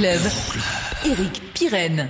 [0.00, 2.08] Eric Pirenne.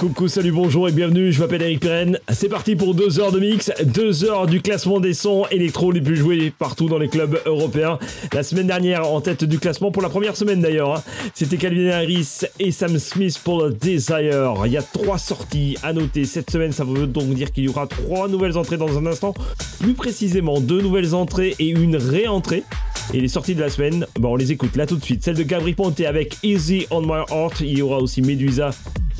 [0.00, 2.18] Coucou, salut, bonjour et bienvenue, je m'appelle Eric Pirenne.
[2.32, 6.00] C'est parti pour deux heures de mix, deux heures du classement des sons électro les
[6.00, 8.00] plus joués partout dans les clubs européens.
[8.32, 11.02] La semaine dernière, en tête du classement, pour la première semaine d'ailleurs, hein,
[11.34, 14.54] c'était Calvin Harris et Sam Smith pour Desire.
[14.66, 17.68] Il y a trois sorties à noter cette semaine, ça veut donc dire qu'il y
[17.68, 19.34] aura trois nouvelles entrées dans un instant.
[19.78, 22.64] Plus précisément, deux nouvelles entrées et une réentrée.
[23.12, 25.22] Et les sorties de la semaine, bon, on les écoute là tout de suite.
[25.22, 27.60] Celle de Gabri Ponte avec Easy on My Heart.
[27.60, 28.70] Il y aura aussi Medusa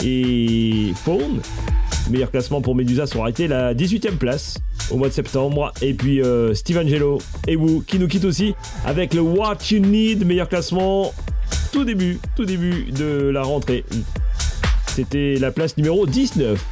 [0.04, 1.40] et Phone.
[2.10, 4.58] Meilleur classement pour Medusa sera arrêté la 18ème place
[4.90, 5.72] au mois de septembre.
[5.82, 8.54] Et puis euh, Steve Angelo et Wu qui nous quittent aussi
[8.84, 10.24] avec le What You Need.
[10.26, 11.12] Meilleur classement
[11.72, 13.84] tout début, tout début de la rentrée.
[14.94, 16.62] C'était la place numéro 19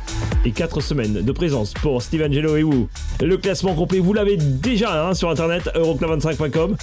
[0.45, 2.87] et 4 semaines de présence pour Steve Angelo et Wu.
[3.23, 6.77] Le classement complet, vous l'avez déjà hein, sur internet, euroclub25.com.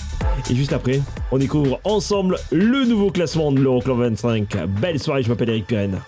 [0.49, 0.99] Et juste après,
[1.31, 4.65] on découvre ensemble le nouveau classement de l'Euroclub 25.
[4.81, 5.99] Belle soirée, je m'appelle Eric Pirenne.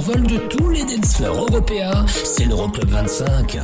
[0.00, 3.58] Vol de tous les dancefloors européens, c'est l'Euroclub 25.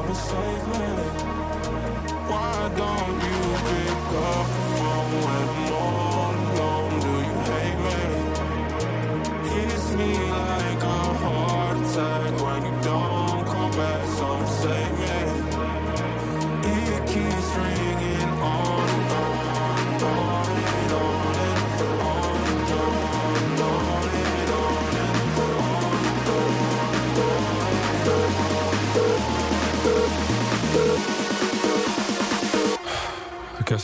[0.00, 0.88] come and save me?
[2.30, 5.59] Why don't you pick up the phone when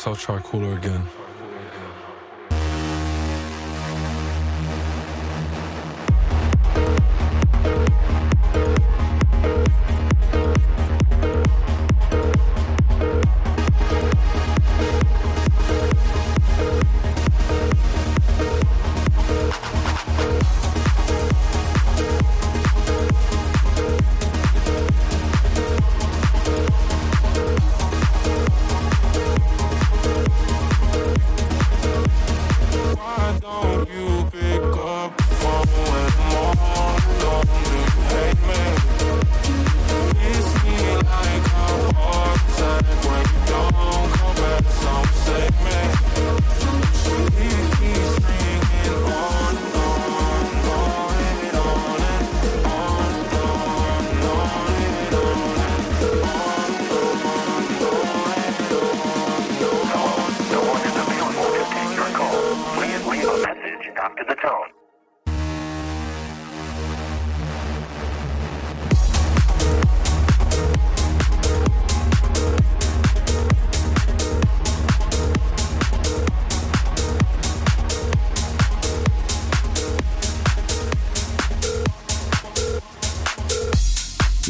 [0.06, 1.02] I'll try cooler again.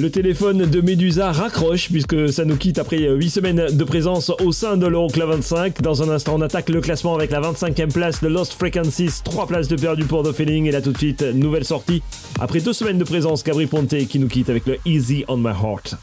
[0.07, 4.53] Le téléphone de Medusa raccroche puisque ça nous quitte après 8 semaines de présence au
[4.53, 5.83] sein de l'Euroclub 25.
[5.83, 9.49] Dans un instant, on attaque le classement avec la 25e place de Lost Frequencies, 3
[9.49, 12.03] places de perdu pour The Feeling et là tout de suite, nouvelle sortie.
[12.39, 15.49] Après 2 semaines de présence, Gabri Ponte qui nous quitte avec le Easy on My
[15.49, 15.97] Heart.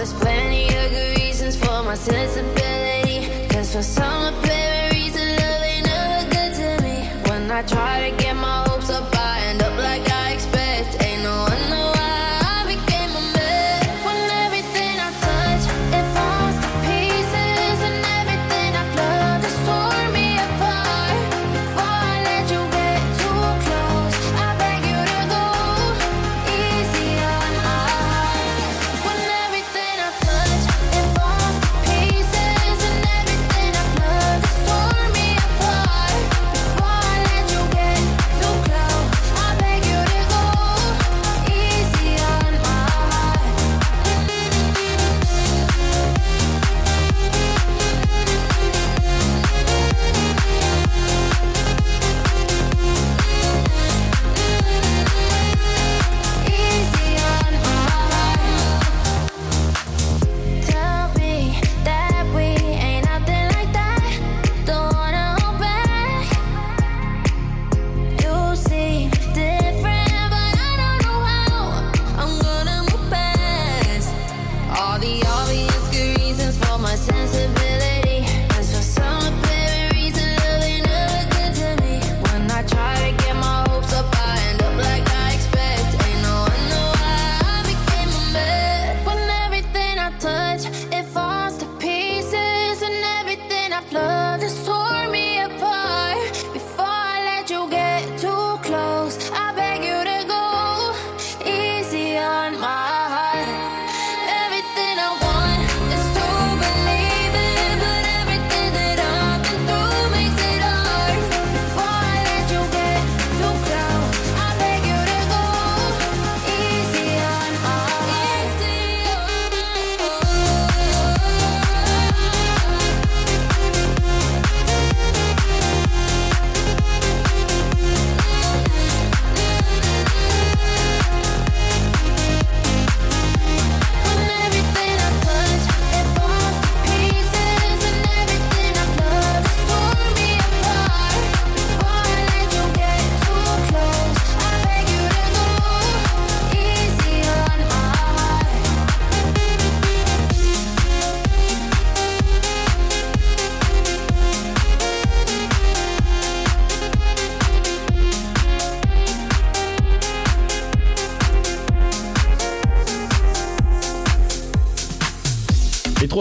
[0.00, 3.46] there's plenty of good reasons for my sensibility.
[3.48, 6.96] Cause for some apparent reason, love ain't never good to me.
[7.28, 8.69] When I try to get my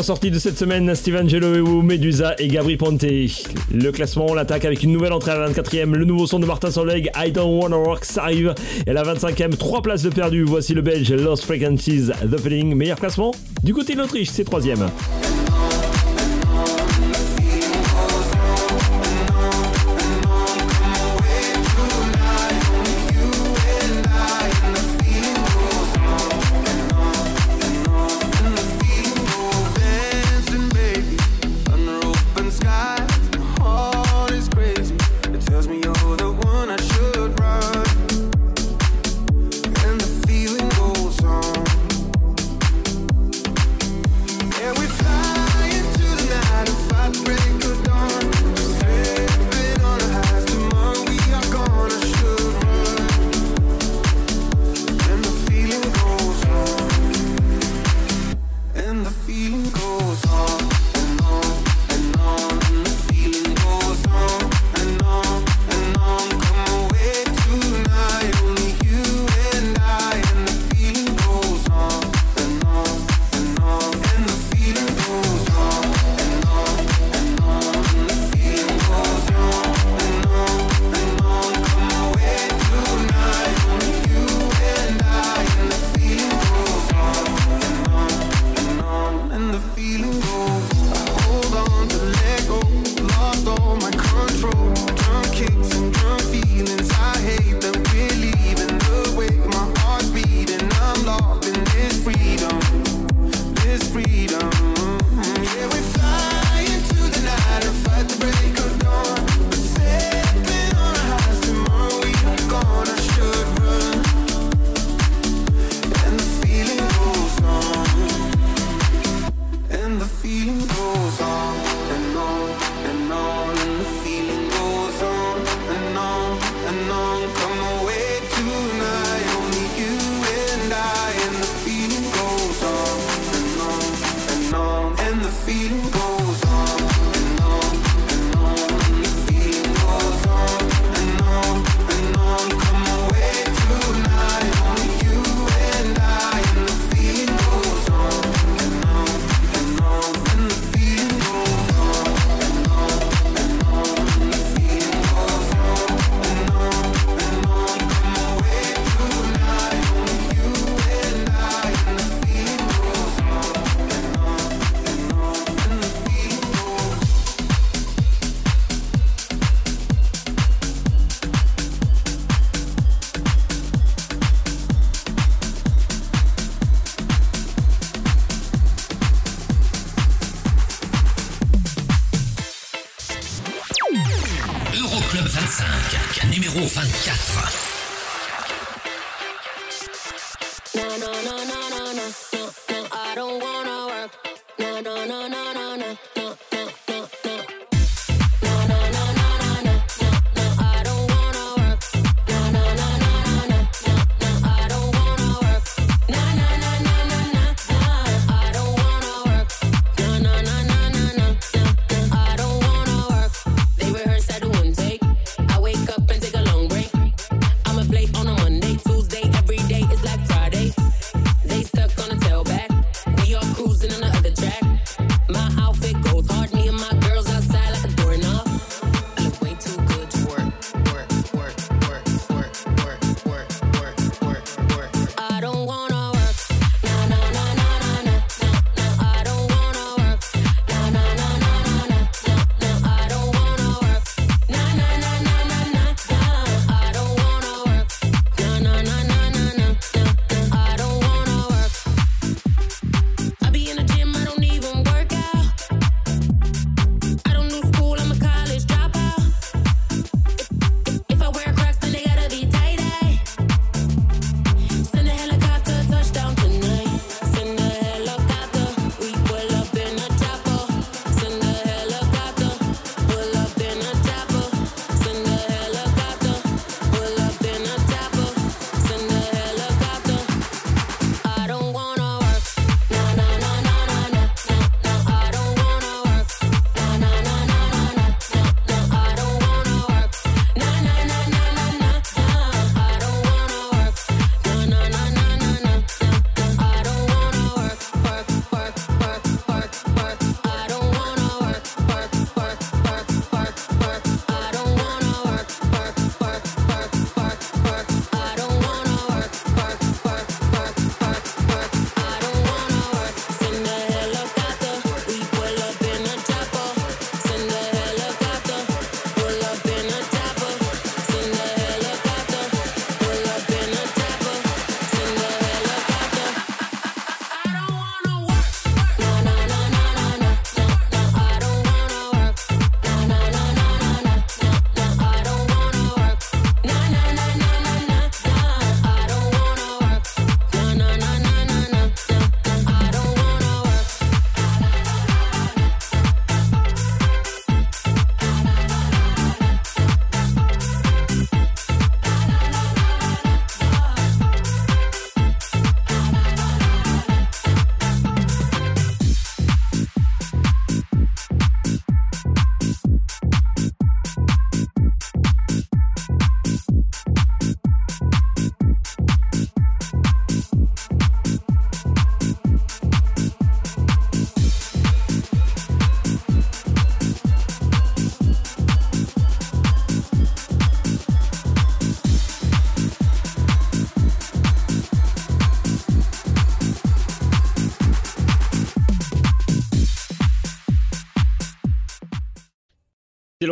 [0.09, 3.03] sortie de cette semaine, Steven Gelo, Medusa et Gabri Ponte.
[3.03, 5.91] Le classement, on l'attaque avec une nouvelle entrée à la 24e.
[5.91, 8.55] Le nouveau son de Martin Solveig, I Don't Wanna Rock, arrive.
[8.87, 10.41] Et la 25e, 3 places de perdu.
[10.45, 12.73] Voici le Belge Lost Frequencies, The Feeling.
[12.73, 14.61] Meilleur classement du côté de l'Autriche, c'est 3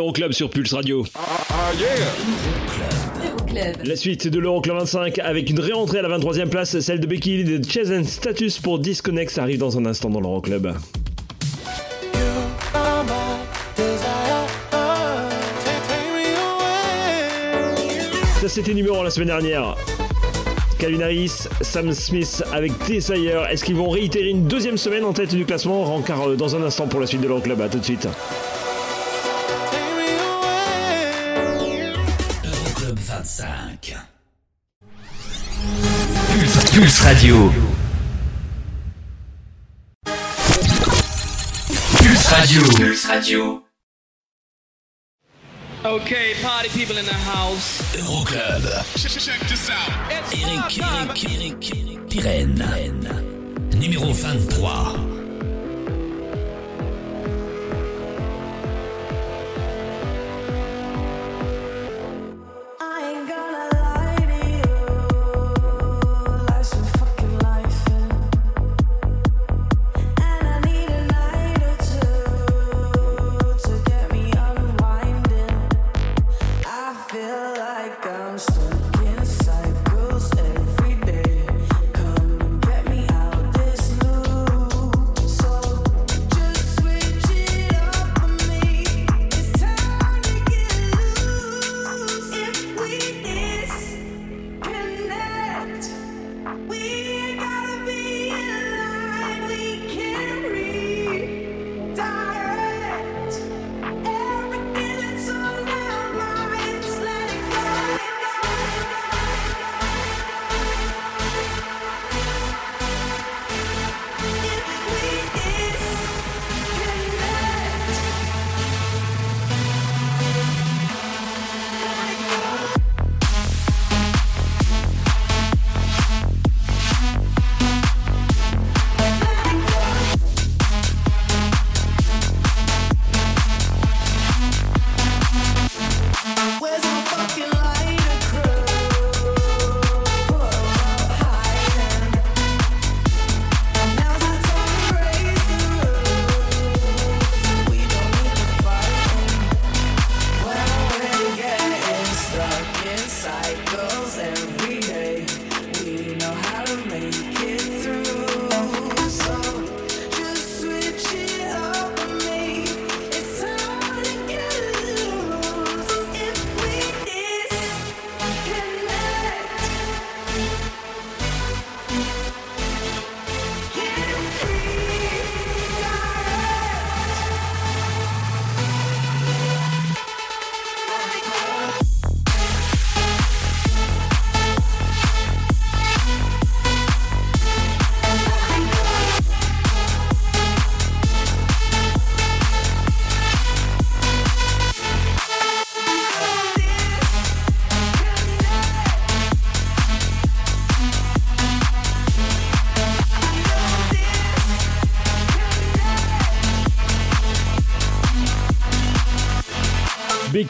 [0.08, 1.04] l'Euroclub sur Pulse Radio.
[3.84, 7.40] La suite de l'Euroclub 25 avec une réentrée à la 23e place, celle de Becky
[7.40, 9.30] Hill de Chase and Status pour Disconnect.
[9.30, 10.72] Ça arrive dans un instant dans l'Euroclub.
[18.40, 19.76] Ça c'était numéro 1 la semaine dernière.
[20.78, 23.46] Calvin Harris, Sam Smith avec Desire.
[23.50, 25.84] Est-ce qu'ils vont réitérer une deuxième semaine en tête du classement?
[25.84, 27.60] Rencard euh, dans un instant pour la suite de l'Euroclub.
[27.60, 28.08] À tout de suite.
[36.88, 37.52] Pulse, Radio.
[41.98, 42.62] Pulse Radio.
[42.62, 43.62] Pulse Radio.
[45.84, 47.82] Okay, party people in the house.
[47.94, 48.64] Euroclub.
[50.40, 53.22] Eric, Eric, Eric, Eric, Pirenne.
[53.76, 55.17] Numéro 23.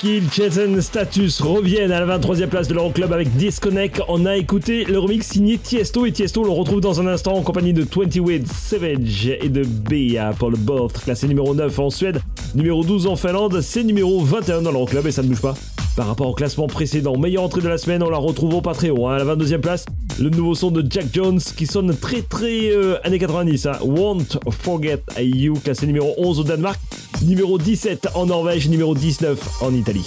[0.03, 4.03] Hill, Jason Status reviennent à la 23e place de l'Euroclub avec Disconnect.
[4.09, 7.43] On a écouté le remix signé Tiesto et Tiesto, le retrouve dans un instant en
[7.43, 12.21] compagnie de 28 Savage et de Bea pour le Both, classé numéro 9 en Suède,
[12.55, 15.55] numéro 12 en Finlande, c'est numéro 21 dans l'Euroclub et ça ne bouge pas.
[15.99, 19.09] Par rapport au classement précédent, meilleure entrée de la semaine, on la retrouve au Patreon.
[19.09, 19.85] hein, à la 22e place,
[20.21, 23.67] le nouveau son de Jack Jones qui sonne très très euh, années 90.
[23.67, 23.73] hein.
[23.83, 26.79] Won't Forget You, classé numéro 11 au Danemark,
[27.25, 30.07] numéro 17 en Norvège, numéro 19 en Italie.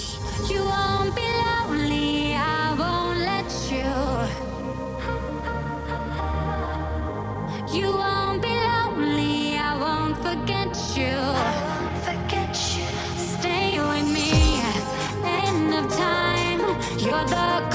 [17.29, 17.70] The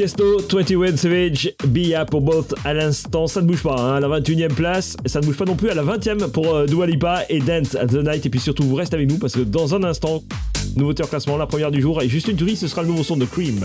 [0.00, 3.26] Tiesto, 21 Savage, Bia pour both à l'instant.
[3.26, 4.96] Ça ne bouge pas à la 21e place.
[5.04, 7.88] Ça ne bouge pas non plus à la 20e pour euh, Dualipa et Dance at
[7.88, 8.24] the Night.
[8.24, 10.22] Et puis surtout, vous restez avec nous parce que dans un instant,
[10.74, 12.00] nouveauté en classement, la première du jour.
[12.00, 13.60] Et juste une tuerie, ce sera le nouveau son de Cream.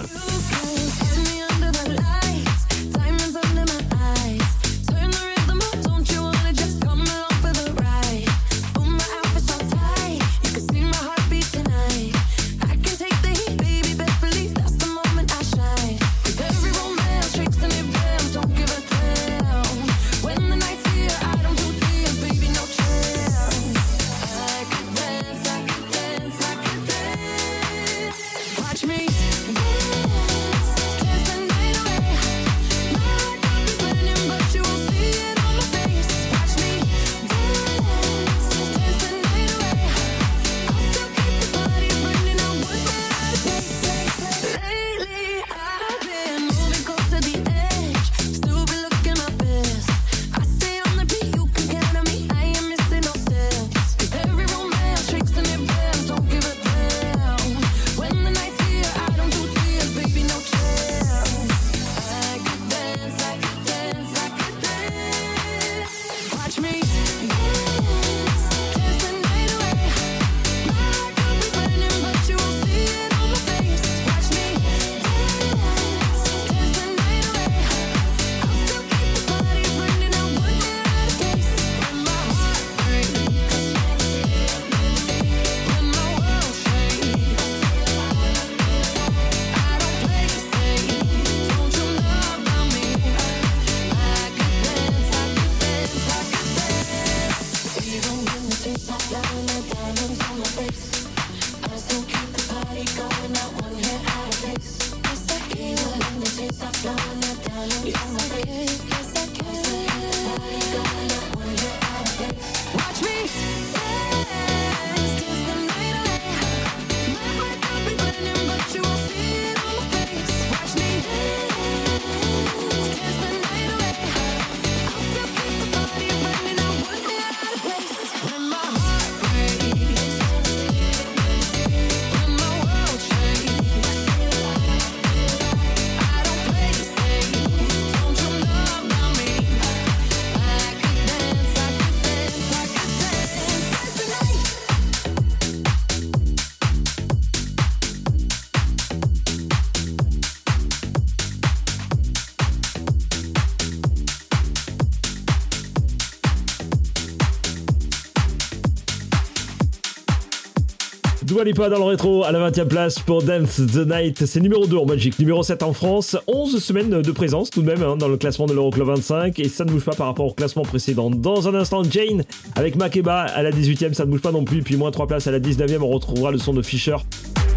[161.35, 164.25] Dua Lipa dans le rétro à la 20 e place pour Dance the Night.
[164.25, 166.15] C'est numéro 2 en Belgique, numéro 7 en France.
[166.27, 169.49] 11 semaines de présence tout de même hein, dans le classement de l'Euroclub 25 et
[169.49, 171.09] ça ne bouge pas par rapport au classement précédent.
[171.09, 172.23] Dans un instant, Jane
[172.55, 174.61] avec Makeba à la 18 e ça ne bouge pas non plus.
[174.61, 176.95] Puis moins 3 places à la 19 e on retrouvera le son de Fisher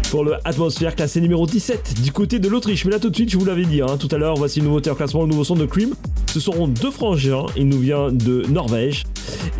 [0.09, 2.85] pour le Atmosphère classé numéro 17 du côté de l'Autriche.
[2.85, 4.65] Mais là tout de suite, je vous l'avais dit, hein, tout à l'heure, voici une
[4.65, 5.93] nouveauté en classement, le nouveau son de Cream.
[6.33, 9.03] Ce seront deux frangins, il nous vient de Norvège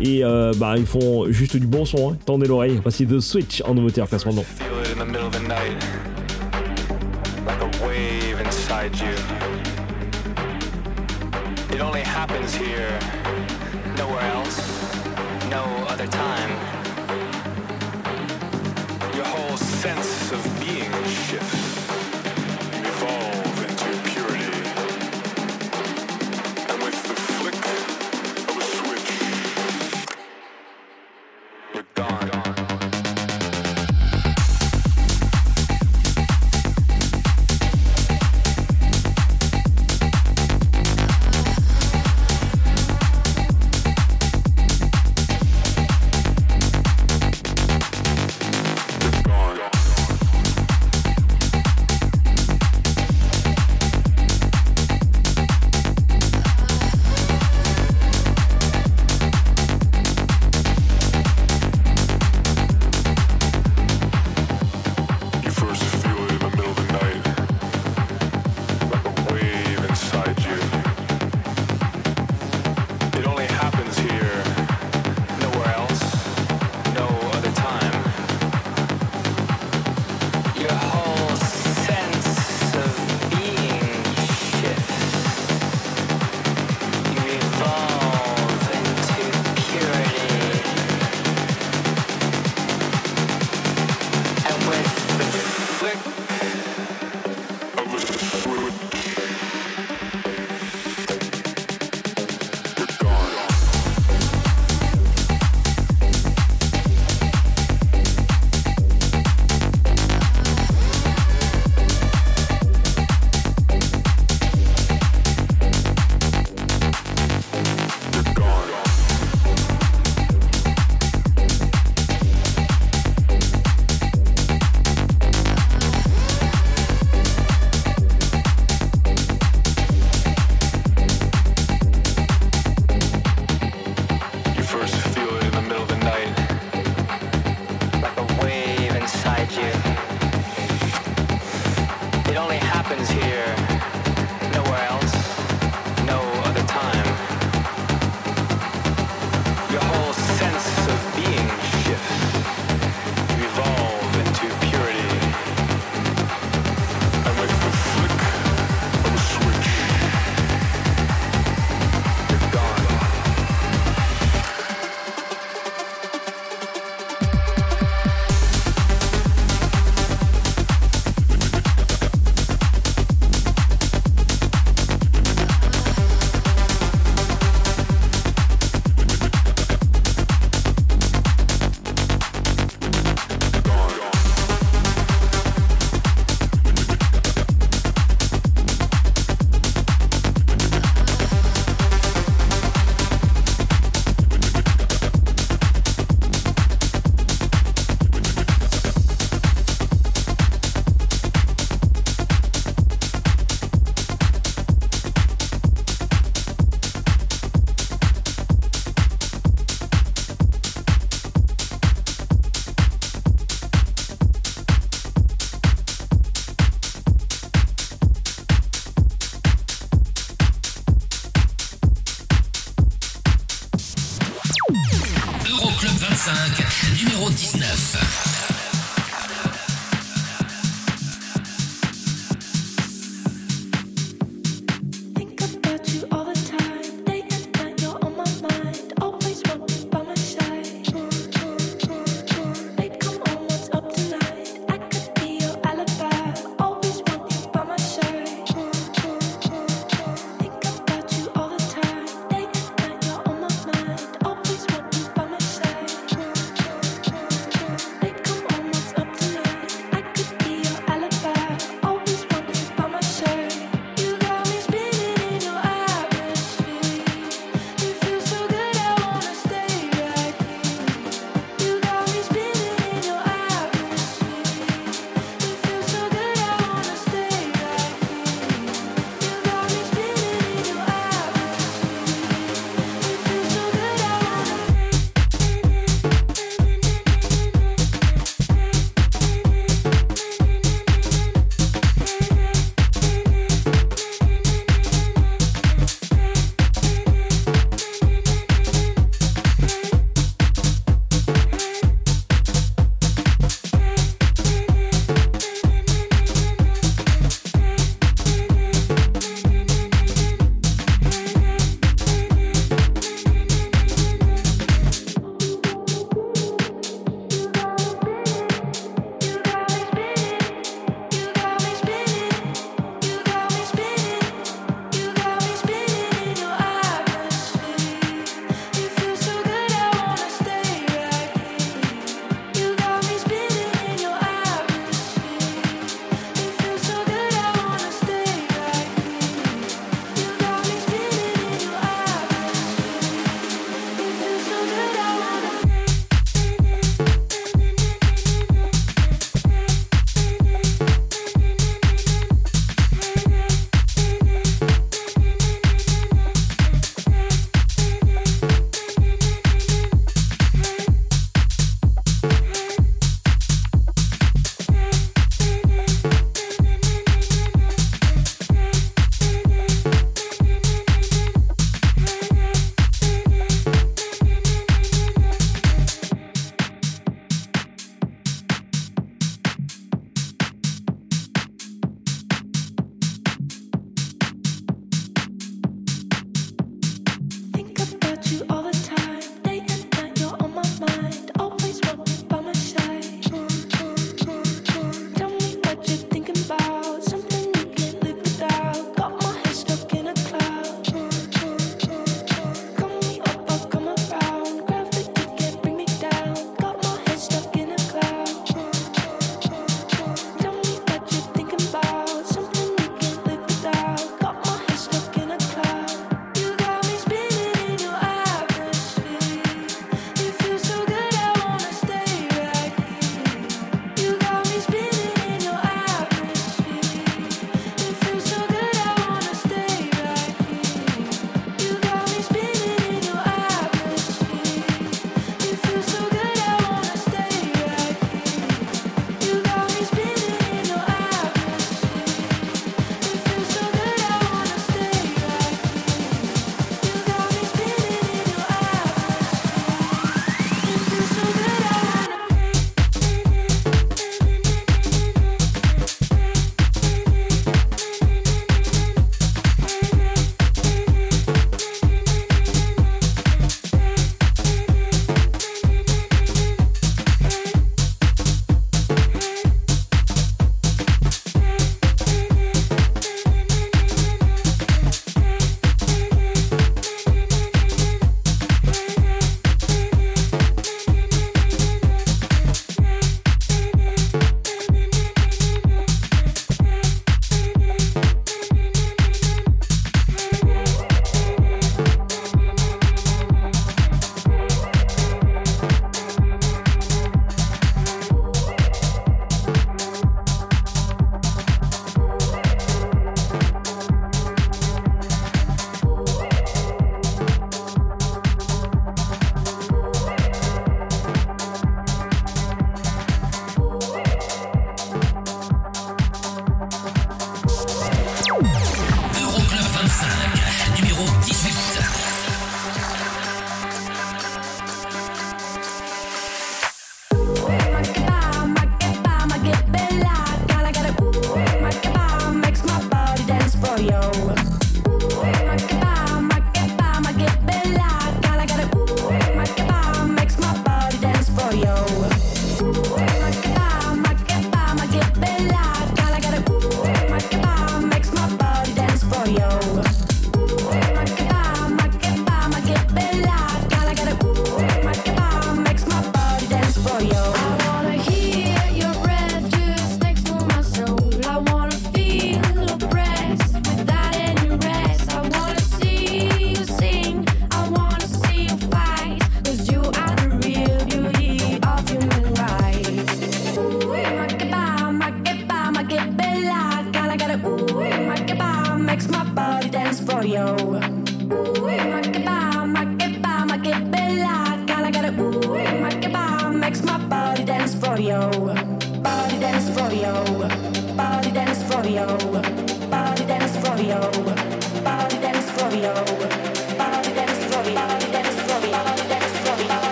[0.00, 2.16] et euh, bah ils font juste du bon son, hein.
[2.26, 2.78] tendez l'oreille.
[2.82, 4.32] Voici The Switch en nouveauté en classement.
[19.80, 21.79] Sense of being shifts.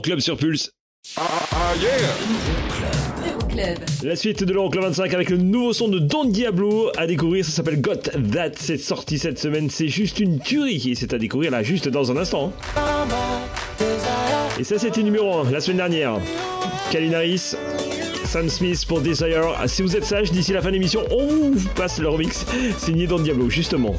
[0.00, 0.70] Club sur Pulse.
[4.02, 7.50] La suite de l'Euroclub 25 avec le nouveau son de Don Diablo à découvrir, ça
[7.50, 7.96] s'appelle Got
[8.32, 12.12] That, c'est sorti cette semaine, c'est juste une tuerie c'est à découvrir là juste dans
[12.12, 12.52] un instant.
[14.58, 16.18] Et ça c'était numéro 1 la semaine dernière.
[16.90, 17.54] Calvin Harris,
[18.26, 19.56] Sam Smith pour Desire.
[19.66, 22.44] Si vous êtes sage, d'ici la fin de l'émission, on vous passe le remix
[22.78, 23.94] signé Don Diablo justement.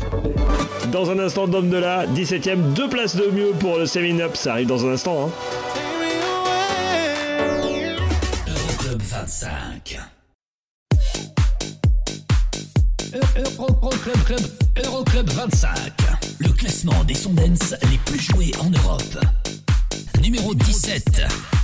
[0.91, 4.35] Dans un instant, Dom de la 17ème, deux places de mieux pour le 7 Up,
[4.35, 5.25] ça arrive dans un instant.
[5.25, 5.76] Hein.
[9.27, 9.99] 25.
[13.59, 14.41] Euroclub Club,
[14.85, 15.77] Euroclub 25.
[16.39, 19.19] Le classement des sondens les plus joués en Europe.
[20.21, 21.56] Numéro 17.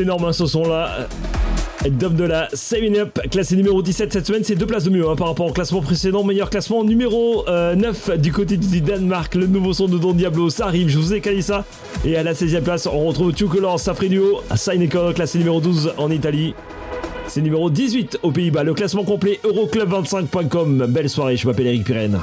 [0.00, 1.08] Juste énorme hein, ce son là.
[1.90, 5.08] Dom de la 7 Up, classé numéro 17 cette semaine, c'est deux places de mieux
[5.08, 6.24] hein, par rapport au classement précédent.
[6.24, 9.34] Meilleur classement numéro 9 euh, du côté du Danemark.
[9.34, 11.64] Le nouveau son de Don Diablo, ça arrive, je vous ai calé ça.
[12.04, 15.94] Et à la 16e place, on retrouve Two Colors, Safri Duo, Sign classé numéro 12
[15.96, 16.54] en Italie.
[17.26, 18.62] C'est numéro 18 aux Pays-Bas.
[18.62, 20.86] Le classement complet Euroclub25.com.
[20.88, 22.20] Belle soirée, je m'appelle Eric Pirenne.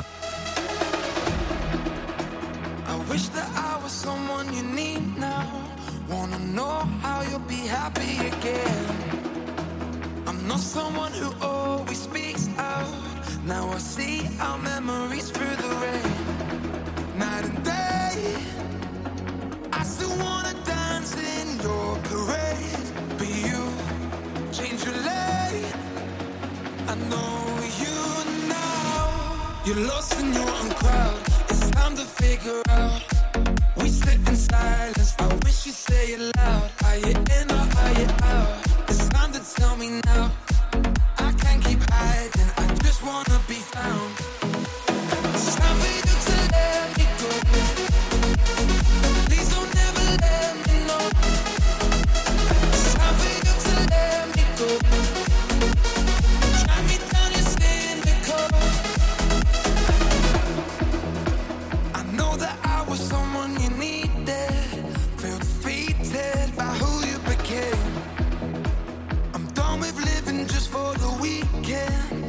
[70.98, 72.27] the weekend.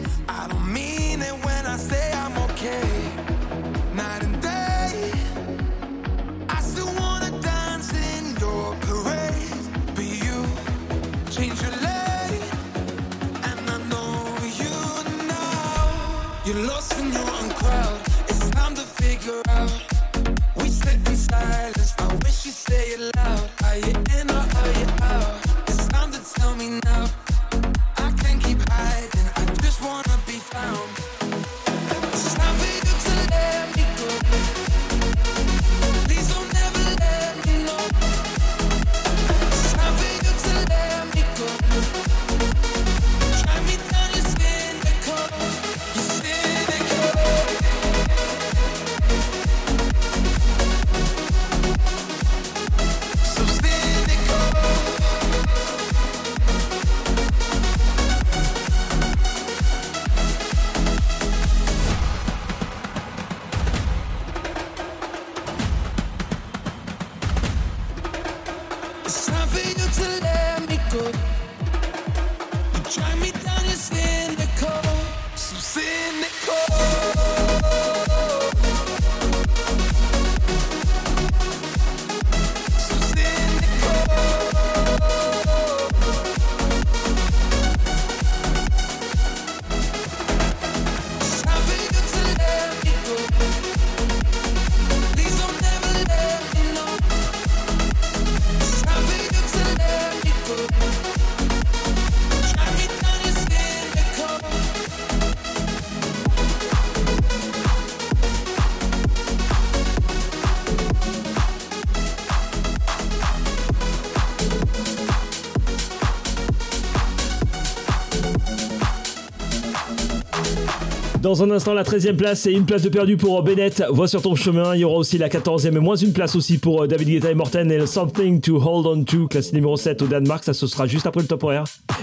[121.28, 123.84] Dans un instant, la 13e place et une place de perdu pour Bennett.
[123.90, 124.74] Vois sur ton chemin.
[124.74, 127.30] Il y aura aussi la 14e et moins une place aussi pour euh, David Guetta
[127.30, 130.42] et Morten et Something to Hold On To, classé numéro 7 au Danemark.
[130.42, 131.44] Ça, ce sera juste après le top.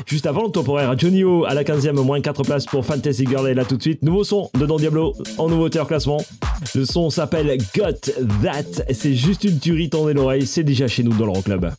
[0.06, 0.94] Juste avant le top horaire.
[0.96, 3.50] Johnny O à la 15e, moins 4 places pour Fantasy Girl.
[3.50, 6.24] Et là tout de suite, nouveau son de Don Diablo en nouveauté en classement.
[6.76, 8.12] Le son s'appelle Got
[8.44, 8.84] That.
[8.94, 10.46] C'est juste une tuerie, tendez l'oreille.
[10.46, 11.72] C'est déjà chez nous dans le Club.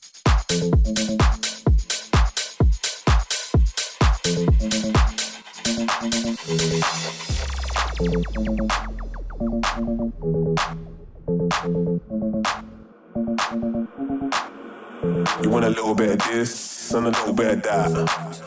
[17.76, 18.42] That.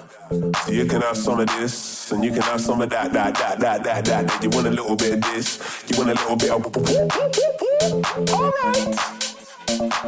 [0.66, 3.36] So you can have some of this and you can have some of that, that,
[3.36, 4.44] that, that, that, that.
[4.44, 6.66] You want a little bit of this, you want a little bit of.
[8.32, 8.96] Alright.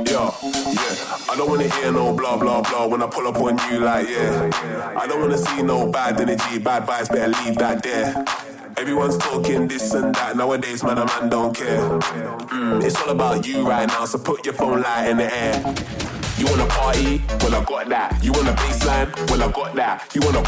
[0.09, 0.95] Yeah, yeah.
[1.29, 4.07] I don't wanna hear no blah blah blah when I pull up on you like
[4.09, 4.49] yeah.
[4.97, 7.09] I don't wanna see no bad energy, bad vibes.
[7.09, 8.25] Better leave that there.
[8.77, 10.97] Everyone's talking this and that nowadays, man.
[10.97, 11.99] A man don't care.
[12.49, 16.20] Mm, it's all about you right now, so put your phone light in the air.
[16.41, 17.21] You wanna party?
[17.41, 18.23] Well, I got that.
[18.23, 19.13] You want a baseline?
[19.29, 20.09] Well, I got that.
[20.15, 20.41] You wanna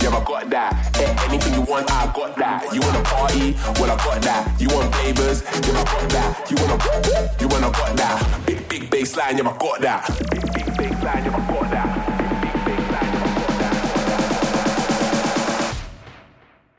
[0.00, 0.96] yeah, I got that.
[1.00, 2.72] Eh, anything you want, I got that.
[2.72, 3.56] You wanna party?
[3.80, 4.54] Well, I got that.
[4.60, 5.42] You want flavors?
[5.66, 6.46] Yeah, I got that.
[6.48, 6.78] You wanna
[7.40, 8.46] you wanna got that.
[8.46, 9.36] Big big baseline?
[9.36, 10.06] Yeah, I got that.
[10.30, 11.90] Big, big baseline, yeah, I got that.
[12.38, 13.66] Big big baseline,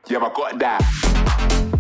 [0.08, 1.77] yeah, I got that.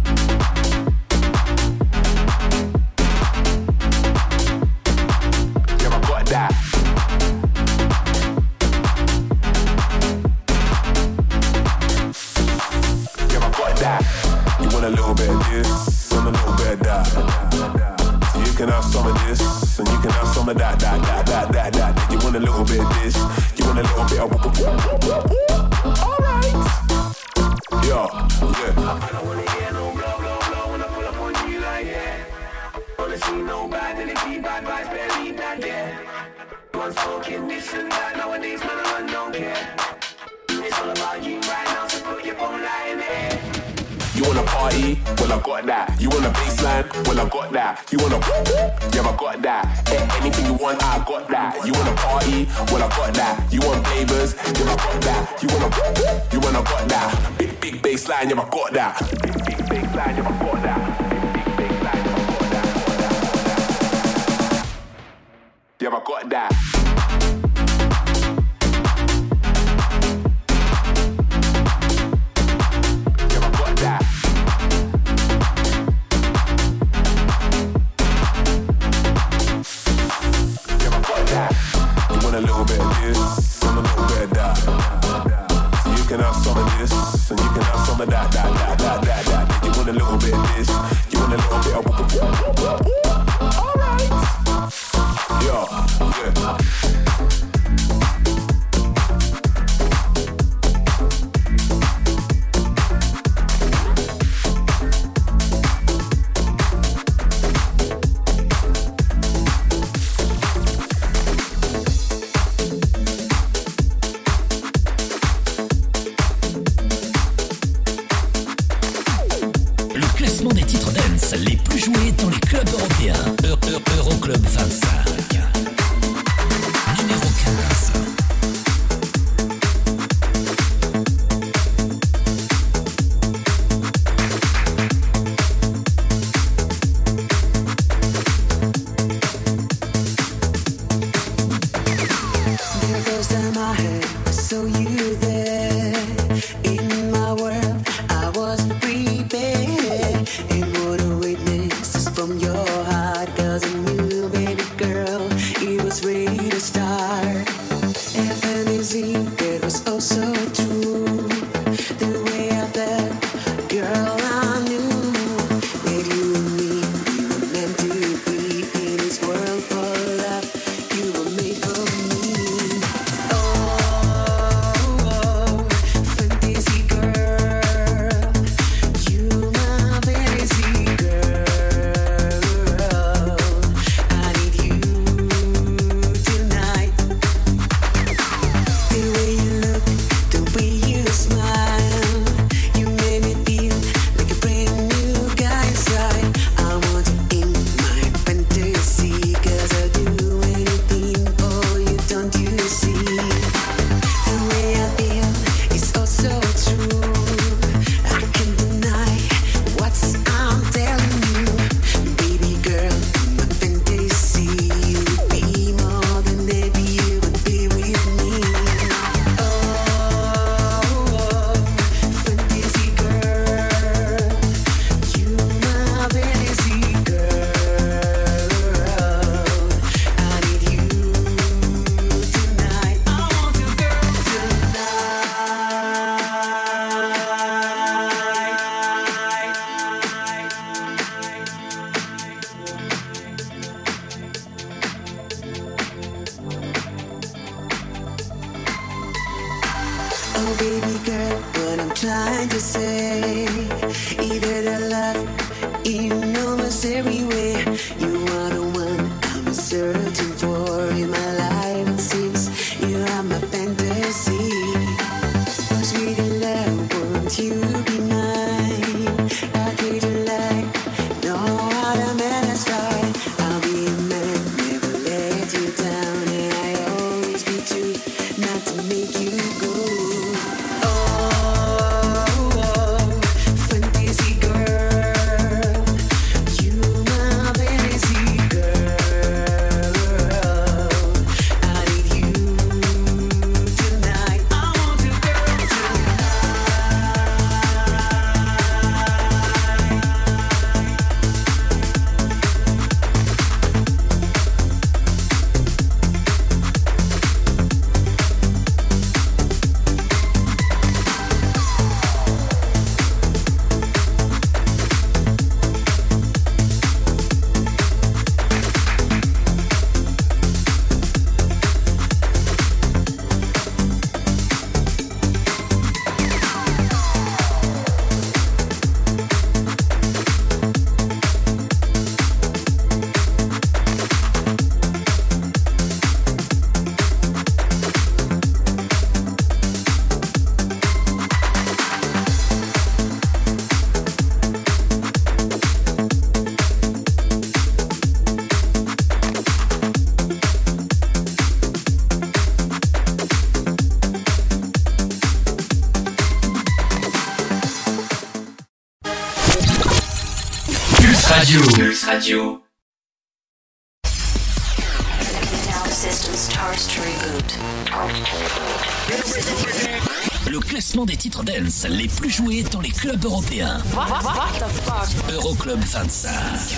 [371.27, 373.81] titres dance les plus joués dans les clubs européens.
[373.93, 376.76] What, what, what the fuck Euroclub 25.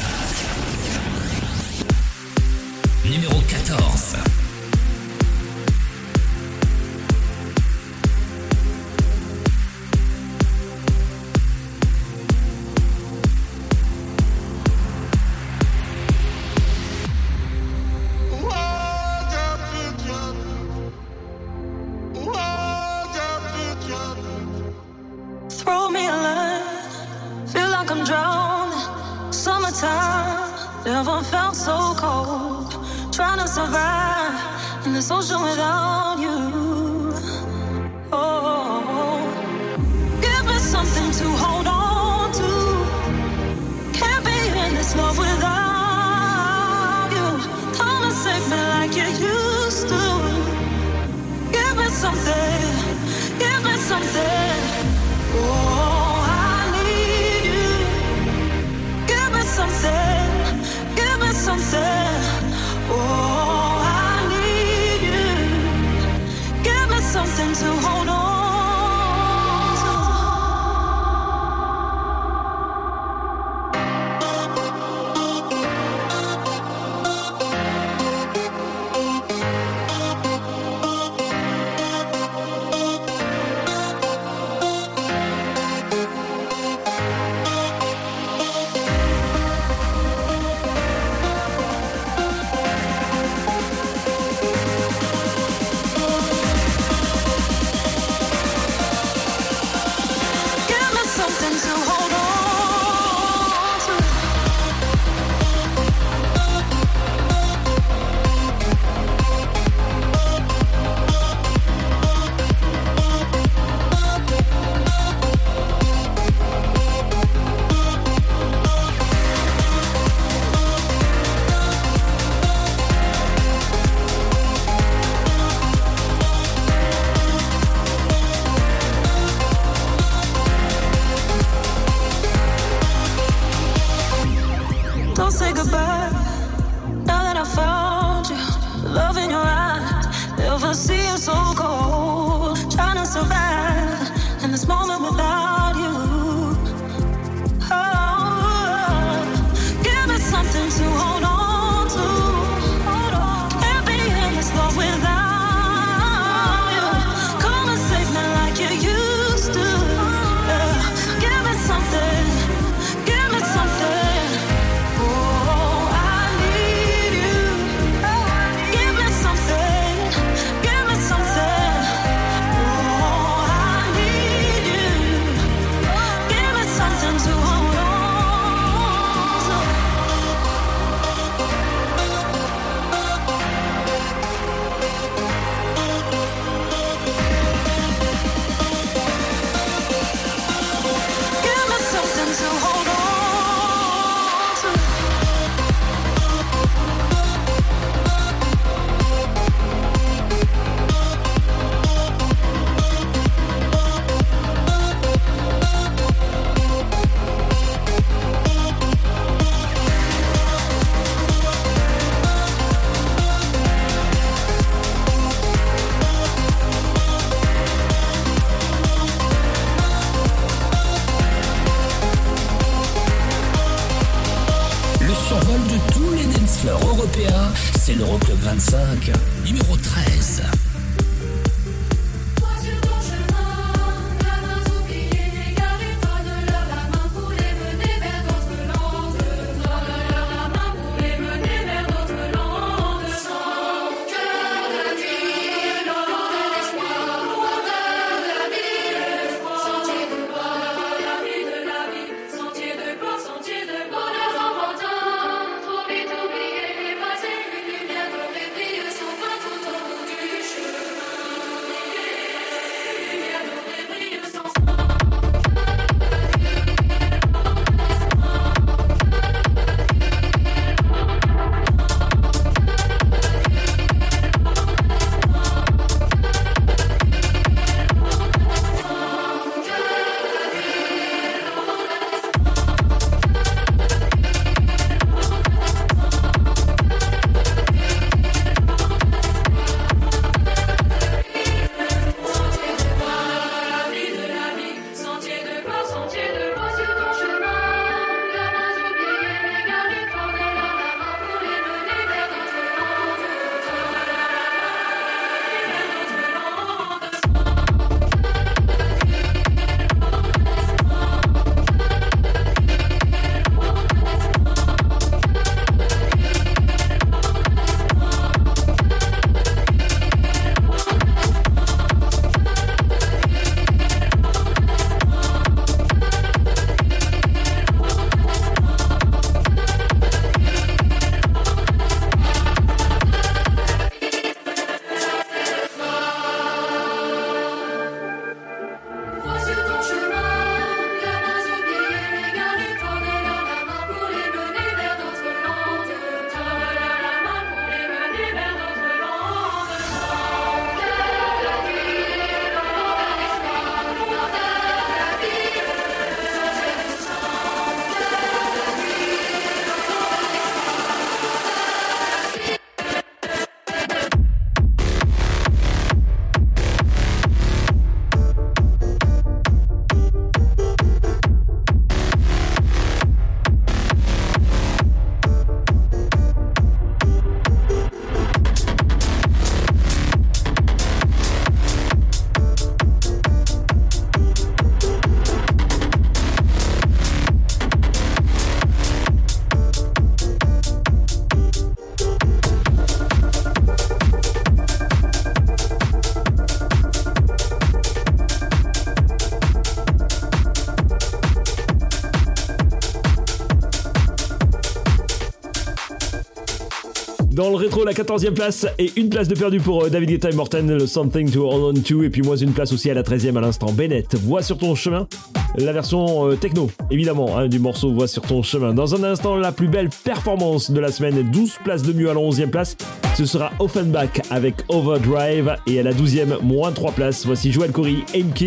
[407.90, 410.86] la 14e place et une place de perdu pour euh, David Guetta et Morten, le
[410.86, 413.41] Something to Hold On To, et puis moins une place aussi à la 13e à
[413.41, 413.72] l'instant.
[413.72, 415.07] Bennett, Voix sur ton chemin,
[415.56, 418.76] la version euh, techno, évidemment, hein, du morceau Voix sur ton chemin.
[418.76, 422.14] Dans un instant, la plus belle performance de la semaine, 12 places de mieux à
[422.14, 422.78] la 11e place,
[423.18, 428.03] ce sera Offenbach avec Overdrive, et à la 12e, moins 3 places, voici Joël Corry,
[428.16, 428.41] MK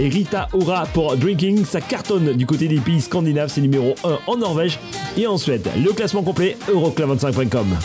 [0.00, 1.64] et Rita Ora pour Drinking.
[1.64, 4.80] Ça cartonne du côté des pays scandinaves, c'est numéro 1 en Norvège
[5.16, 5.68] et en Suède.
[5.76, 7.76] Le classement complet, euroclub25.com.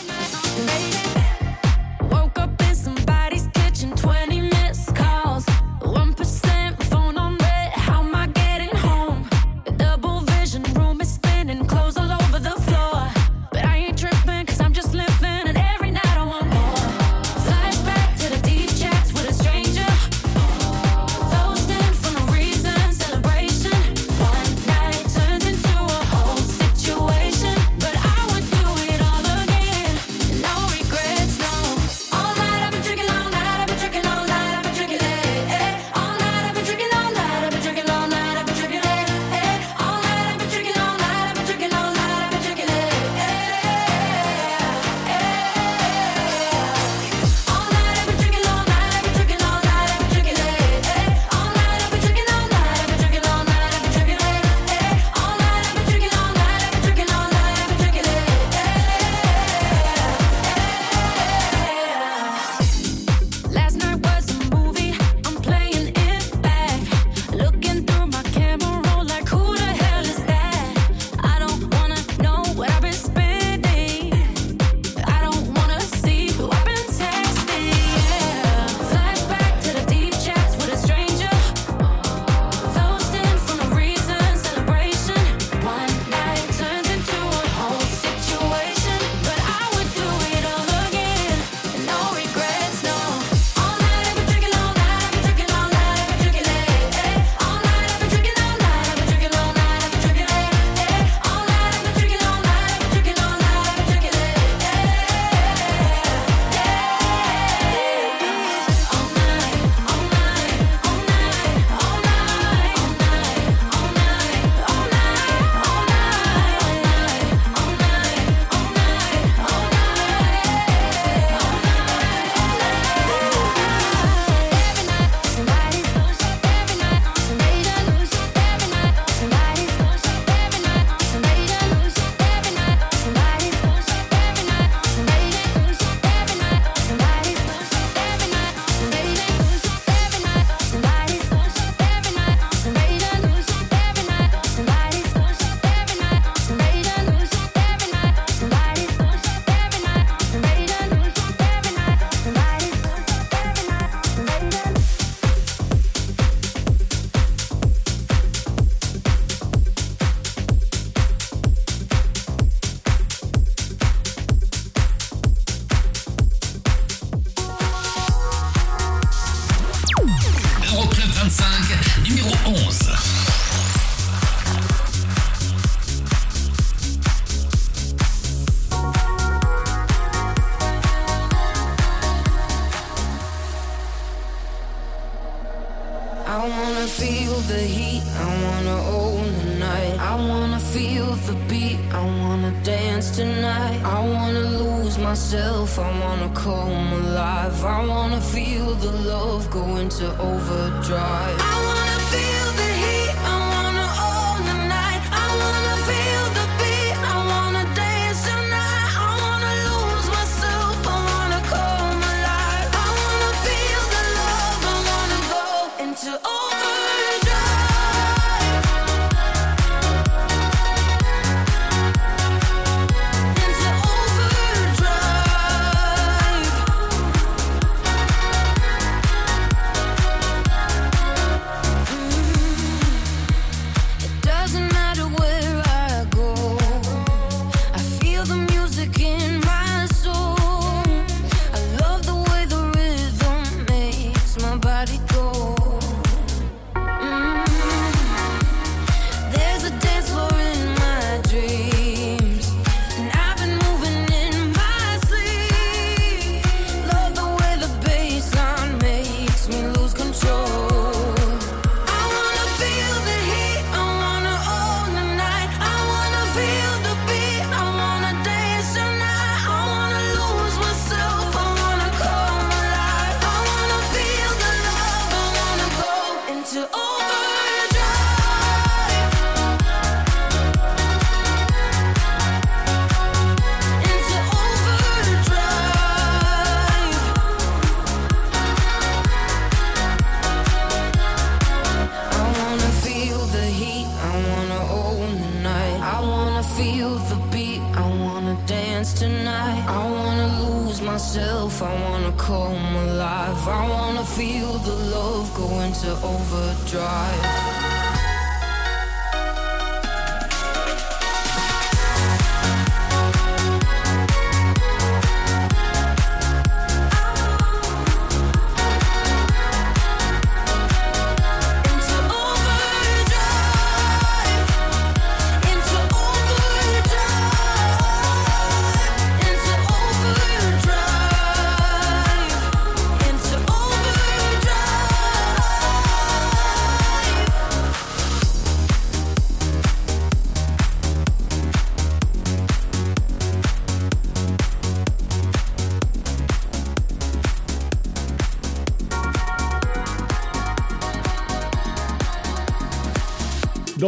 [200.19, 201.22] overdrive.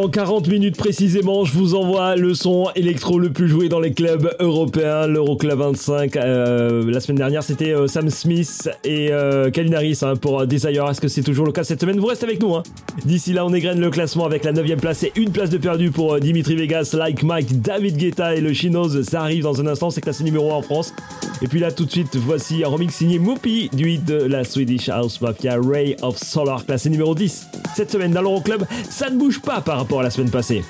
[0.06, 3.92] Dans 40 minutes précisément, je vous envoie le son électro le plus joué dans les
[3.92, 6.16] clubs européens, l'Euroclub 25.
[6.16, 10.46] Euh, la semaine dernière, c'était euh, Sam Smith et euh, Calvin Harris hein, pour euh,
[10.46, 10.88] Desire.
[10.88, 12.00] Est-ce que c'est toujours le cas cette semaine?
[12.00, 12.54] Vous restez avec nous.
[12.54, 12.62] Hein.
[13.04, 15.90] D'ici là, on égrène le classement avec la 9 place et une place de perdu
[15.90, 19.04] pour euh, Dimitri Vegas, Like Mike, David Guetta et le Chinoz.
[19.04, 20.94] Ça arrive dans un instant, c'est classé numéro 1 en France.
[21.42, 24.44] Et puis là, tout de suite, voici un remix signé Moopy du hit de la
[24.44, 27.48] Swedish House Mafia, Ray of Solar, classé numéro 10.
[27.76, 30.64] Cette semaine dans l'Euroclub, ça ne bouge pas par rapport à la semaine passée.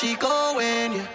[0.00, 0.92] She going.
[0.94, 1.06] Yeah.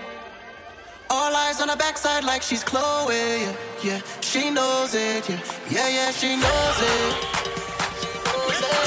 [1.09, 3.15] All eyes on her backside like she's Chloe.
[3.15, 4.01] Yeah, yeah.
[4.21, 5.27] She knows it.
[5.27, 5.39] Yeah,
[5.71, 6.11] yeah, yeah.
[6.11, 7.13] She knows it.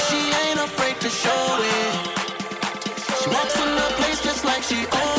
[0.07, 1.93] She ain't afraid to show it.
[3.19, 5.18] She walks in the place just like she own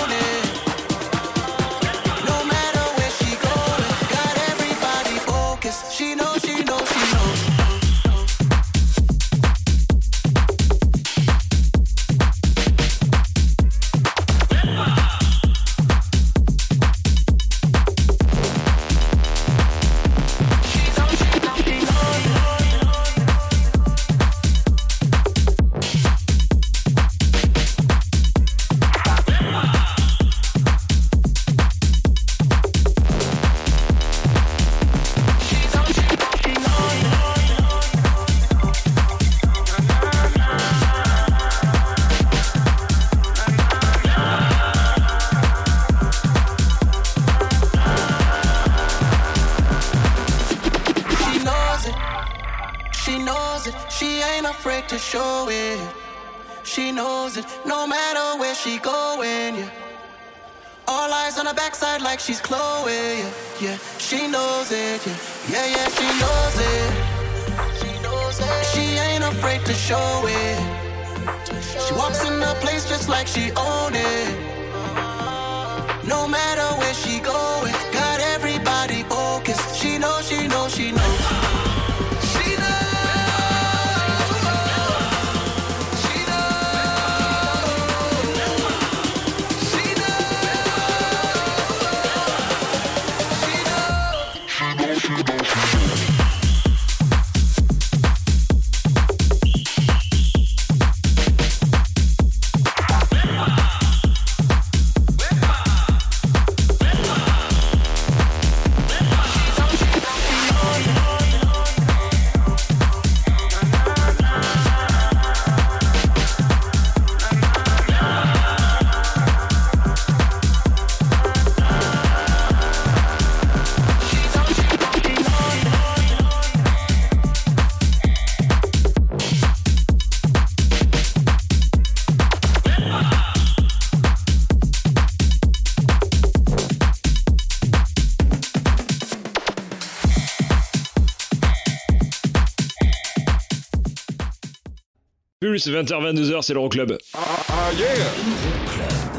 [145.61, 146.97] Pulse, 20h-22h, c'est l'Euroclub.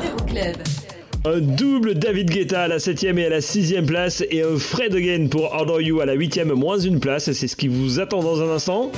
[0.03, 0.55] Euroclub.
[1.23, 4.95] Un double David Guetta à la 7ème et à la 6ème place et un Fred
[4.95, 7.31] Again pour Adore You à la 8ème, moins une place.
[7.31, 8.91] C'est ce qui vous attend dans un instant.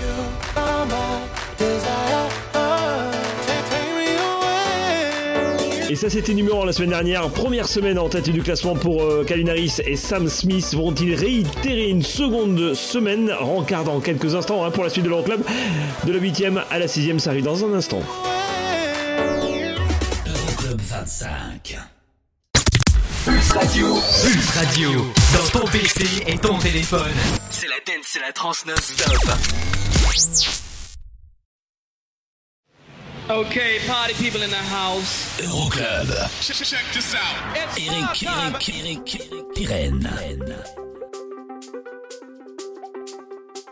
[5.93, 7.29] Et ça, c'était numéro 1 la semaine dernière.
[7.29, 10.73] Première semaine en tête du classement pour euh, Calvin Harris et Sam Smith.
[10.73, 13.31] Vont-ils réitérer une seconde semaine?
[13.31, 15.43] Rencard dans quelques instants hein, pour la suite de l'Euroclub.
[16.05, 18.01] De la 8ème à la 6ème, ça arrive dans un instant.
[20.25, 21.77] Euroclub 25.
[23.23, 23.87] Pulse Radio.
[24.23, 24.89] Pulse Radio.
[25.31, 27.13] Dans ton PC et ton téléphone.
[27.51, 28.53] C'est la dance, c'est la trans.
[33.29, 35.39] Okay, party people in the house.
[35.39, 36.09] Euroclub.
[36.41, 37.55] Check this out.
[37.55, 38.53] It's Eric, time.
[38.53, 39.05] Eric, Eric,
[39.55, 40.61] Pirenne.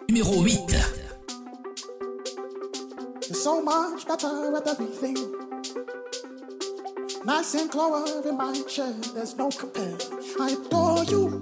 [0.08, 0.72] Numéro 8.
[3.28, 5.18] You're so much better at everything.
[7.26, 9.98] Nice and clover in my chair, there's no compare.
[10.40, 11.42] I adore you.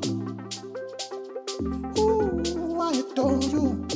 [1.99, 3.88] Ooh, I adore you.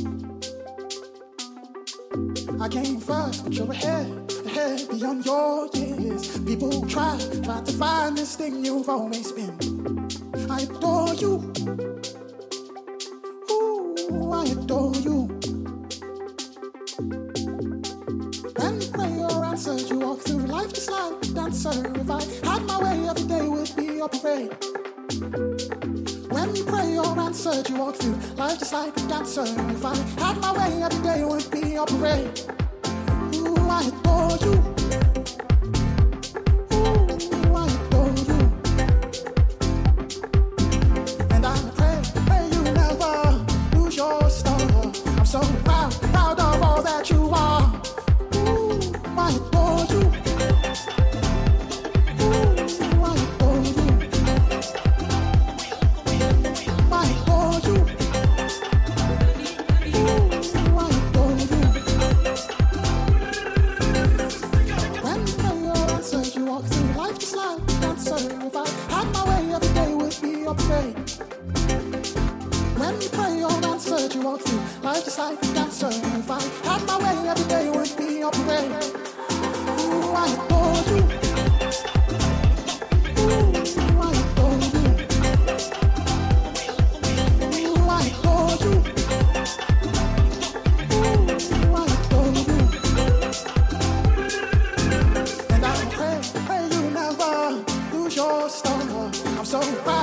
[2.64, 6.40] I came first, but you're ahead, ahead beyond your years.
[6.46, 10.08] People try, try to find this thing you've always been.
[10.50, 11.52] I adore you.
[13.52, 15.28] Ooh, I adore you.
[18.56, 21.92] When prayer answered, you walk through life just like a dancer.
[22.00, 25.53] If I had my way, every day would be a parade.
[27.34, 29.42] You walk through life just like a dancer.
[29.42, 32.42] If I had my way, every day would be a parade.
[33.38, 34.63] Ooh, I adore you.
[99.54, 100.03] so far.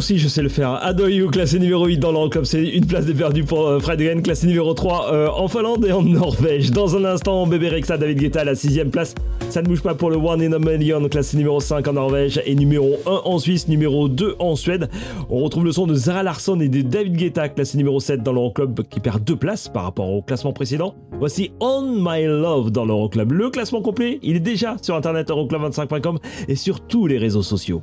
[0.00, 0.78] Aussi je sais le faire.
[0.82, 4.00] Adore You, classé numéro 8 dans l'Euroclub, c'est une place de perdu pour euh, Fred
[4.00, 6.70] Gren, classé numéro 3 euh, en Finlande et en Norvège.
[6.70, 9.14] Dans un instant, bébé Rexa, David Guetta à la 6 place.
[9.50, 12.40] Ça ne bouge pas pour le One in a Million, classé numéro 5 en Norvège
[12.46, 14.88] et numéro 1 en Suisse, numéro 2 en Suède.
[15.28, 18.32] On retrouve le son de Zara Larsson et de David Guetta, classé numéro 7 dans
[18.32, 20.94] l'Euroclub, qui perd 2 places par rapport au classement précédent.
[21.18, 23.32] Voici On My Love dans l'Euroclub.
[23.32, 26.18] Le classement complet, il est déjà sur internet euroclub25.com
[26.48, 27.82] et sur tous les réseaux sociaux.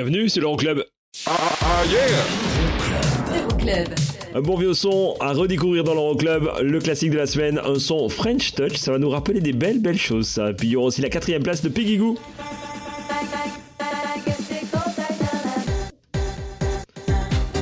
[0.00, 0.84] Bienvenue, c'est l'Euroclub.
[3.34, 3.88] Euroclub.
[4.32, 8.08] Un bon vieux son à redécouvrir dans l'Euroclub, le classique de la semaine, un son
[8.08, 10.52] French Touch, ça va nous rappeler des belles belles choses ça.
[10.52, 12.16] Puis il y aura aussi la quatrième place de Piggy Goo.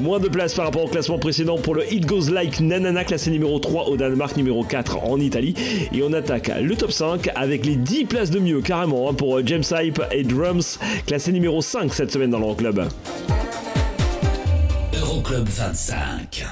[0.07, 3.29] Moins de place par rapport au classement précédent pour le It Goes Like Nanana, classé
[3.29, 5.53] numéro 3 au Danemark, numéro 4 en Italie.
[5.93, 9.45] Et on attaque le top 5 avec les 10 places de mieux, carrément, hein, pour
[9.45, 10.79] James Hype et Drums,
[11.09, 12.85] classé numéro 5 cette semaine dans l'Euroclub.
[14.95, 16.47] Euroclub 25.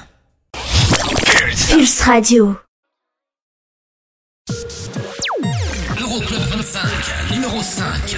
[1.69, 2.57] Pulse Radio.
[5.97, 6.81] Euroclub 25,
[7.31, 8.17] numéro 5.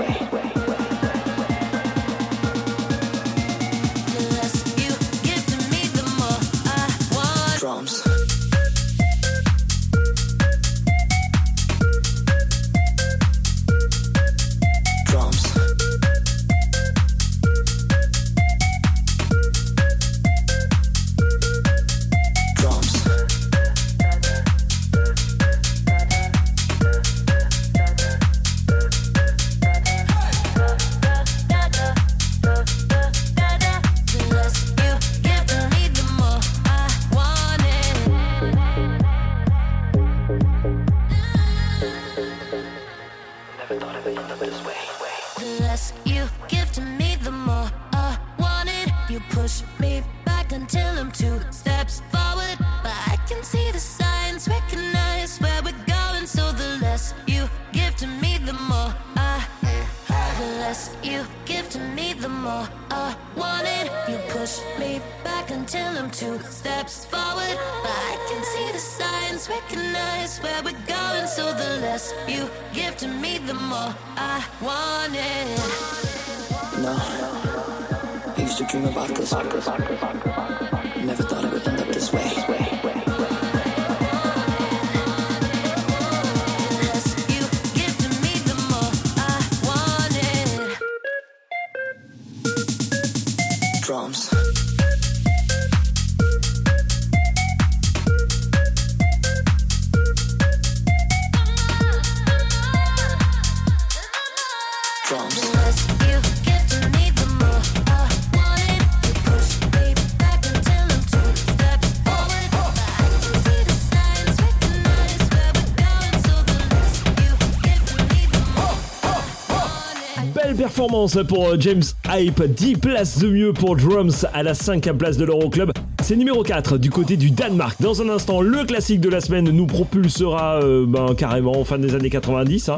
[120.61, 125.17] performance pour euh, James Hype, 10 places de mieux pour Drums à la 5 place
[125.17, 125.71] de l'Euroclub.
[126.03, 127.81] C'est numéro 4 du côté du Danemark.
[127.81, 131.95] Dans un instant, le classique de la semaine nous propulsera euh, ben, carrément fin des
[131.95, 132.69] années 90.
[132.69, 132.77] Hein.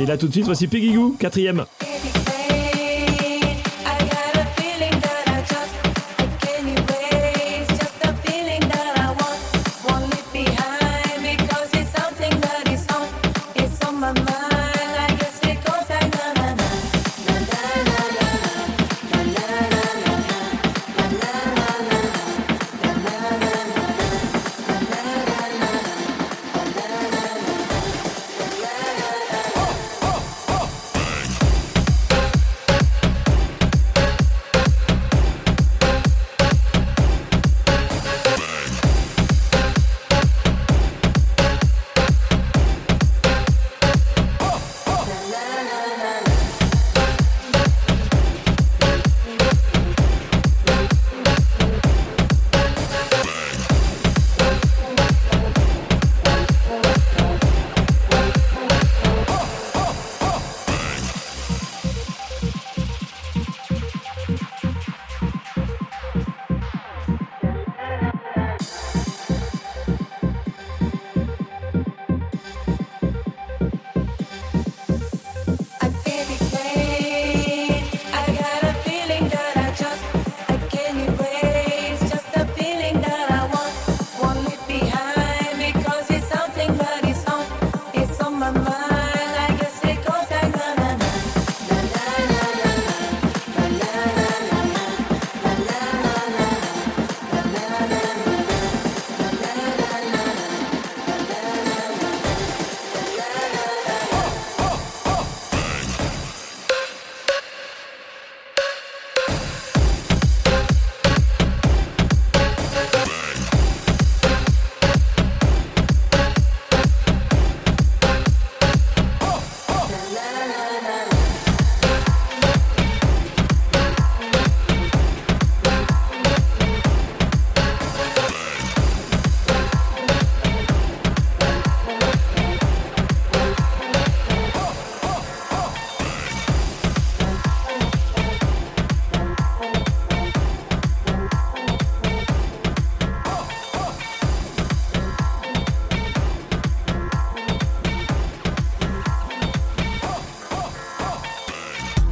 [0.00, 1.64] Et là tout de suite, voici Peggy Goo, quatrième.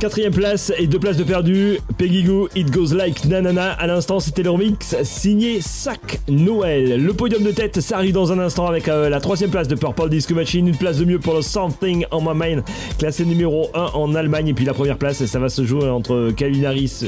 [0.07, 1.81] Quatrième place et deux places de perdu.
[1.99, 3.73] Peggy Goo, It Goes Like Nanana.
[3.73, 7.03] À l'instant, c'était le remix signé Sac Noël.
[7.03, 9.74] Le podium de tête, ça arrive dans un instant avec euh, la troisième place de
[9.74, 10.69] Purple Disco Machine.
[10.69, 12.62] Une place de mieux pour le Something on My Mind,
[13.01, 14.47] classé numéro 1 en Allemagne.
[14.47, 17.07] Et puis la première place, ça va se jouer entre Calvin Harris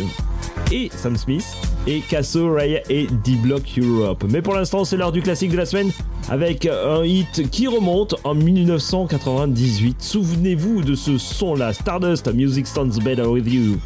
[0.73, 1.47] et Sam Smith.
[1.87, 4.25] Et Casso, Raya et D-Block Europe.
[4.29, 5.93] Mais pour l'instant, c'est l'heure du classique de la semaine
[6.29, 10.03] avec un hit qui remonte en 1998.
[10.03, 13.79] Souvenez-vous de ce son-là, Stardust, Music Sounds Better With You.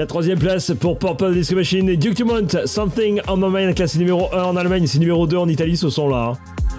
[0.00, 3.98] La troisième place pour Purple Disco Machine et Duke Dumont, Something on My Mind, classé
[3.98, 6.38] numéro 1 en Allemagne, c'est numéro 2 en Italie, ce son là.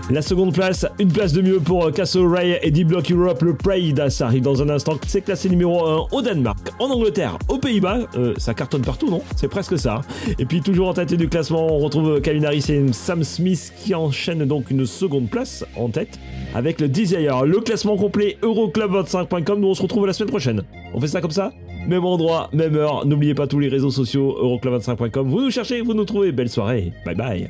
[0.10, 4.10] La seconde place, une place de mieux pour Castle Ray et D-Block Europe, le Pride,
[4.10, 8.08] ça arrive dans un instant, c'est classé numéro 1 au Danemark, en Angleterre, aux Pays-Bas,
[8.16, 9.22] euh, ça cartonne partout non?
[9.36, 10.02] C'est presque ça.
[10.40, 13.94] Et puis toujours en tête du classement, on retrouve Calvin Harris et Sam Smith qui
[13.94, 16.18] enchaînent donc une seconde place en tête
[16.56, 17.46] avec le Desire.
[17.46, 20.64] Le classement complet Euroclub25.com, nous on se retrouve la semaine prochaine.
[20.96, 21.52] On fait ça comme ça?
[21.88, 23.06] Même endroit, même heure.
[23.06, 25.28] N'oubliez pas tous les réseaux sociaux euroclub25.com.
[25.28, 26.32] Vous nous cherchez, vous nous trouvez.
[26.32, 26.94] Belle soirée.
[27.06, 27.50] Bye bye.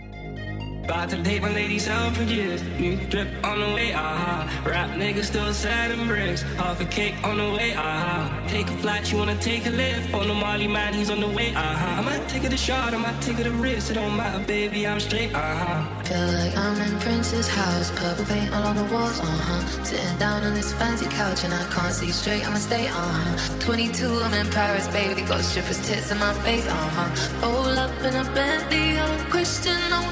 [0.84, 1.80] About to date my
[2.12, 2.62] for years.
[2.80, 4.64] New drip on the way, aha.
[4.66, 6.42] Rap niggas still selling bricks.
[6.58, 8.44] Half a cake on the way, aha.
[8.48, 10.14] Take a flight, you wanna take a lift.
[10.14, 12.00] On the Molly man, he's on the way, aha.
[12.00, 13.92] I might take it a shot, I might take it a risk.
[13.92, 16.01] It don't matter, baby, I'm straight, aha.
[16.12, 19.84] Feel like I'm in Prince's house, purple paint all on the walls, uh huh.
[19.86, 23.60] Sitting down on this fancy couch and I can't see straight, I'ma stay, uh huh.
[23.62, 27.48] 22, I'm in Paris, baby, got strippers' tits in my face, uh huh.
[27.48, 30.12] Roll up in a Bentley, I'm Christian, I'm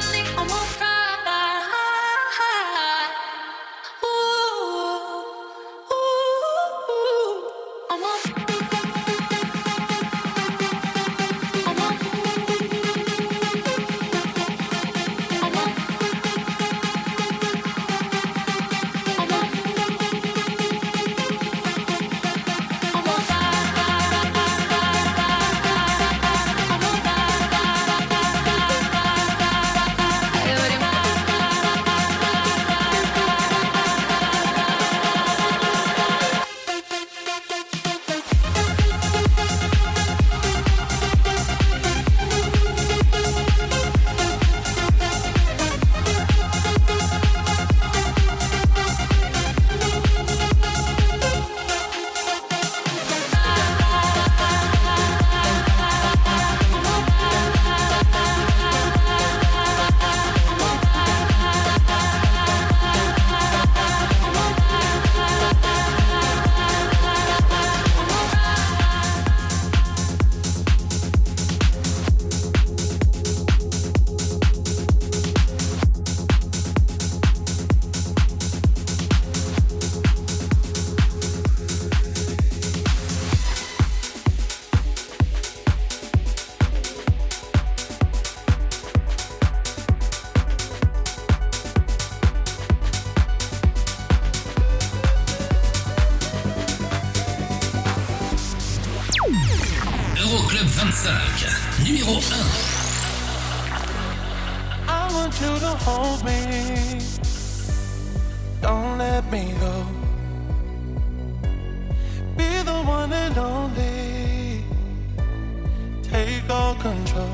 [116.61, 117.29] Control.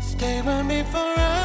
[0.00, 1.35] Stay with me forever.